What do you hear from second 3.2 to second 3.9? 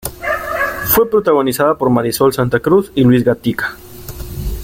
Gatica.